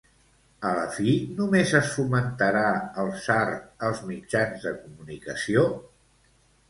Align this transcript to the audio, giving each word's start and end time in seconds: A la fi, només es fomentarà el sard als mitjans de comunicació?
A 0.69 0.69
la 0.77 0.85
fi, 0.93 1.11
només 1.39 1.73
es 1.81 1.91
fomentarà 1.97 2.65
el 3.03 3.13
sard 3.27 3.87
als 3.89 4.03
mitjans 4.09 4.65
de 4.69 4.73
comunicació? 4.81 5.67